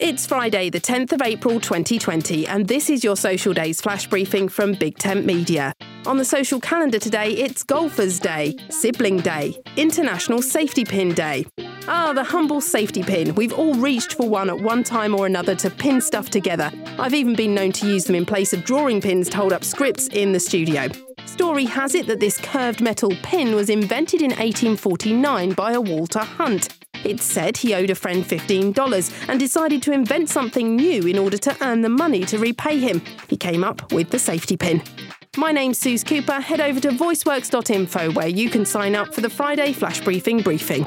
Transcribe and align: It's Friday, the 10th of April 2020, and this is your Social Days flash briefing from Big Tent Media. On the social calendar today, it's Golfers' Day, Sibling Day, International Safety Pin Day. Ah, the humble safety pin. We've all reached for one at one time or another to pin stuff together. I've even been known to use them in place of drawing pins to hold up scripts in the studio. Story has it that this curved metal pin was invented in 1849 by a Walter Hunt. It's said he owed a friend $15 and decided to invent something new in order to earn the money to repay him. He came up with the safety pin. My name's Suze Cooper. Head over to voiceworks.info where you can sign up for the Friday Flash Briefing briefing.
It's 0.00 0.28
Friday, 0.28 0.70
the 0.70 0.80
10th 0.80 1.10
of 1.10 1.22
April 1.22 1.58
2020, 1.58 2.46
and 2.46 2.68
this 2.68 2.88
is 2.88 3.02
your 3.02 3.16
Social 3.16 3.52
Days 3.52 3.80
flash 3.80 4.06
briefing 4.06 4.48
from 4.48 4.74
Big 4.74 4.96
Tent 4.96 5.26
Media. 5.26 5.72
On 6.06 6.18
the 6.18 6.24
social 6.24 6.60
calendar 6.60 7.00
today, 7.00 7.32
it's 7.32 7.64
Golfers' 7.64 8.20
Day, 8.20 8.54
Sibling 8.70 9.18
Day, 9.18 9.60
International 9.76 10.40
Safety 10.40 10.84
Pin 10.84 11.14
Day. 11.14 11.46
Ah, 11.88 12.12
the 12.12 12.22
humble 12.22 12.60
safety 12.60 13.02
pin. 13.02 13.34
We've 13.34 13.52
all 13.52 13.74
reached 13.74 14.14
for 14.14 14.28
one 14.28 14.48
at 14.48 14.60
one 14.60 14.84
time 14.84 15.16
or 15.16 15.26
another 15.26 15.56
to 15.56 15.68
pin 15.68 16.00
stuff 16.00 16.30
together. 16.30 16.70
I've 16.96 17.14
even 17.14 17.34
been 17.34 17.52
known 17.52 17.72
to 17.72 17.88
use 17.88 18.04
them 18.04 18.14
in 18.14 18.24
place 18.24 18.52
of 18.52 18.64
drawing 18.64 19.00
pins 19.00 19.28
to 19.30 19.36
hold 19.36 19.52
up 19.52 19.64
scripts 19.64 20.06
in 20.08 20.30
the 20.30 20.38
studio. 20.38 20.86
Story 21.26 21.64
has 21.64 21.96
it 21.96 22.06
that 22.06 22.20
this 22.20 22.38
curved 22.38 22.80
metal 22.80 23.10
pin 23.24 23.56
was 23.56 23.68
invented 23.68 24.22
in 24.22 24.30
1849 24.30 25.54
by 25.54 25.72
a 25.72 25.80
Walter 25.80 26.20
Hunt. 26.20 26.68
It's 27.04 27.24
said 27.24 27.56
he 27.56 27.74
owed 27.74 27.90
a 27.90 27.94
friend 27.94 28.24
$15 28.24 29.28
and 29.28 29.38
decided 29.38 29.82
to 29.82 29.92
invent 29.92 30.28
something 30.28 30.76
new 30.76 31.02
in 31.02 31.18
order 31.18 31.38
to 31.38 31.56
earn 31.64 31.82
the 31.82 31.88
money 31.88 32.24
to 32.26 32.38
repay 32.38 32.78
him. 32.78 33.02
He 33.28 33.36
came 33.36 33.64
up 33.64 33.92
with 33.92 34.10
the 34.10 34.18
safety 34.18 34.56
pin. 34.56 34.82
My 35.36 35.52
name's 35.52 35.78
Suze 35.78 36.02
Cooper. 36.02 36.40
Head 36.40 36.60
over 36.60 36.80
to 36.80 36.90
voiceworks.info 36.90 38.12
where 38.12 38.28
you 38.28 38.50
can 38.50 38.64
sign 38.64 38.96
up 38.96 39.14
for 39.14 39.20
the 39.20 39.30
Friday 39.30 39.72
Flash 39.72 40.00
Briefing 40.00 40.40
briefing. 40.40 40.86